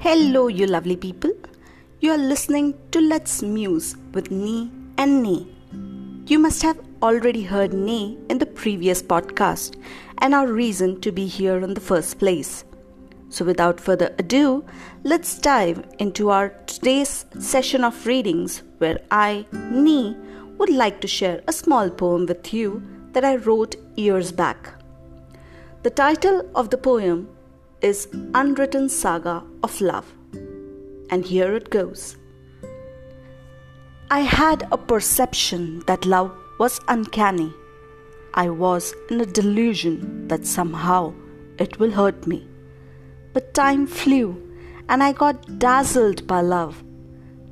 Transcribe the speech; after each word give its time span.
Hello, 0.00 0.46
you 0.46 0.68
lovely 0.68 0.94
people. 0.94 1.32
You 1.98 2.12
are 2.12 2.18
listening 2.18 2.74
to 2.92 3.00
Let's 3.00 3.42
Muse 3.42 3.96
with 4.12 4.30
Nee 4.30 4.70
and 4.96 5.24
Nee. 5.24 5.44
You 6.24 6.38
must 6.38 6.62
have 6.62 6.78
already 7.02 7.42
heard 7.42 7.72
Nee 7.72 8.16
in 8.30 8.38
the 8.38 8.46
previous 8.46 9.02
podcast 9.02 9.74
and 10.18 10.36
our 10.36 10.46
reason 10.46 11.00
to 11.00 11.10
be 11.10 11.26
here 11.26 11.58
in 11.58 11.74
the 11.74 11.80
first 11.80 12.20
place. 12.20 12.64
So, 13.28 13.44
without 13.44 13.80
further 13.80 14.14
ado, 14.20 14.64
let's 15.02 15.36
dive 15.36 15.84
into 15.98 16.30
our 16.30 16.50
today's 16.66 17.24
session 17.40 17.82
of 17.82 18.06
readings 18.06 18.62
where 18.78 19.00
I, 19.10 19.46
Nee, 19.52 20.16
would 20.58 20.70
like 20.70 21.00
to 21.00 21.08
share 21.08 21.42
a 21.48 21.52
small 21.52 21.90
poem 21.90 22.26
with 22.26 22.54
you 22.54 22.84
that 23.14 23.24
I 23.24 23.34
wrote 23.34 23.74
years 23.96 24.30
back. 24.30 24.74
The 25.82 25.90
title 25.90 26.48
of 26.54 26.70
the 26.70 26.78
poem 26.78 27.28
is 27.80 28.08
Unwritten 28.34 28.88
Saga 28.88 29.44
of 29.62 29.80
Love. 29.80 30.12
And 31.10 31.24
here 31.24 31.54
it 31.54 31.70
goes. 31.70 32.16
I 34.10 34.20
had 34.20 34.66
a 34.72 34.78
perception 34.78 35.84
that 35.86 36.04
love 36.04 36.36
was 36.58 36.80
uncanny. 36.88 37.52
I 38.34 38.48
was 38.48 38.94
in 39.10 39.20
a 39.20 39.26
delusion 39.26 40.26
that 40.28 40.46
somehow 40.46 41.14
it 41.58 41.78
will 41.78 41.92
hurt 41.92 42.26
me. 42.26 42.48
But 43.32 43.54
time 43.54 43.86
flew 43.86 44.42
and 44.88 45.02
I 45.02 45.12
got 45.12 45.58
dazzled 45.58 46.26
by 46.26 46.40
love, 46.40 46.82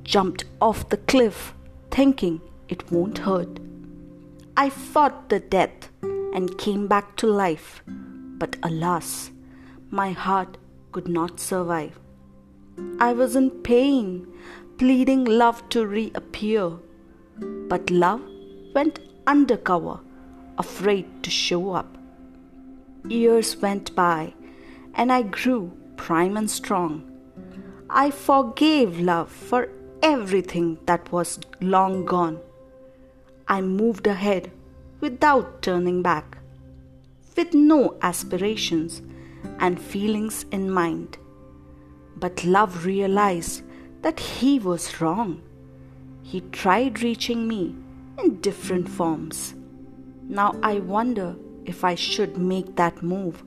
jumped 0.03 0.45
off 0.61 0.89
the 0.89 0.97
cliff 0.97 1.55
thinking 1.91 2.41
it 2.69 2.91
won't 2.91 3.19
hurt. 3.19 3.61
I 4.57 4.71
fought 4.71 5.29
the 5.29 5.41
death 5.41 5.91
and 6.03 6.59
came 6.59 6.89
back 6.89 7.17
to 7.17 7.27
life, 7.27 7.83
but 7.87 8.57
alas, 8.63 9.31
my 9.97 10.13
heart 10.13 10.59
could 10.93 11.09
not 11.09 11.41
survive. 11.41 11.99
I 13.01 13.13
was 13.15 13.35
in 13.35 13.51
pain, 13.69 14.27
pleading 14.77 15.25
love 15.25 15.67
to 15.71 15.87
reappear. 15.87 16.73
But 17.71 17.91
love 17.91 18.21
went 18.75 19.01
undercover, 19.27 20.01
afraid 20.59 21.07
to 21.23 21.31
show 21.31 21.71
up. 21.71 21.97
Years 23.09 23.57
went 23.57 23.95
by, 23.95 24.35
and 24.95 25.11
I 25.11 25.23
grew 25.23 25.73
prime 25.97 26.37
and 26.37 26.51
strong. 26.51 26.93
I 27.89 28.11
forgave 28.11 29.01
love 29.01 29.31
for 29.31 29.69
everything 30.03 30.79
that 30.87 31.11
was 31.11 31.39
long 31.61 32.05
gone. 32.05 32.41
I 33.49 33.61
moved 33.63 34.07
ahead 34.07 34.51
without 35.01 35.63
turning 35.63 36.03
back, 36.03 36.39
with 37.37 37.55
no 37.55 37.97
aspirations 38.03 39.03
and 39.59 39.81
feelings 39.81 40.45
in 40.51 40.71
mind. 40.71 41.19
But 42.17 42.45
love 42.45 42.85
realized 42.85 43.63
that 44.03 44.21
he 44.21 44.59
was 44.59 45.01
wrong. 45.01 45.43
He 46.23 46.41
tried 46.41 47.03
reaching 47.03 47.47
me 47.47 47.75
in 48.23 48.41
different 48.41 48.89
forms. 48.89 49.55
Now 50.29 50.55
I 50.63 50.81
wonder 50.81 51.37
if 51.65 51.85
I 51.85 51.95
should 51.95 52.37
make 52.37 52.77
that 52.77 53.03
move 53.03 53.43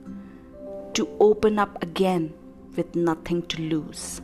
to 0.94 1.08
open 1.20 1.58
up 1.58 1.82
again 1.82 2.32
with 2.76 2.94
nothing 2.94 3.42
to 3.42 3.62
lose. 3.62 4.20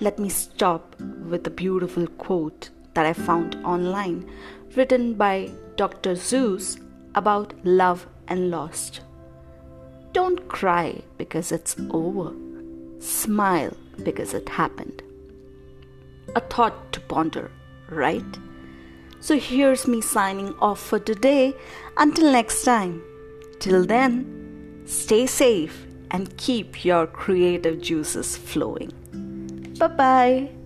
Let 0.00 0.18
me 0.18 0.28
stop 0.28 0.98
with 1.00 1.46
a 1.46 1.50
beautiful 1.50 2.06
quote 2.06 2.70
that 2.94 3.06
I 3.06 3.12
found 3.12 3.56
online 3.64 4.30
written 4.74 5.14
by 5.14 5.50
Dr. 5.76 6.14
Seuss 6.14 6.80
about 7.14 7.54
love 7.64 8.06
and 8.28 8.50
lost. 8.50 9.00
Don't 10.12 10.48
cry 10.48 11.02
because 11.18 11.52
it's 11.52 11.76
over. 11.90 12.34
Smile 12.98 13.76
because 14.02 14.34
it 14.34 14.48
happened. 14.48 15.02
A 16.34 16.40
thought 16.40 16.92
to 16.92 17.00
ponder, 17.00 17.50
right? 17.88 18.38
So 19.20 19.38
here's 19.38 19.86
me 19.86 20.00
signing 20.00 20.54
off 20.60 20.80
for 20.80 20.98
today. 20.98 21.54
Until 21.96 22.32
next 22.32 22.64
time. 22.64 23.02
Till 23.58 23.84
then, 23.84 24.82
stay 24.86 25.26
safe 25.26 25.86
and 26.10 26.36
keep 26.38 26.84
your 26.84 27.06
creative 27.06 27.80
juices 27.80 28.36
flowing. 28.36 28.92
Bye 29.78 29.88
bye. 29.88 30.59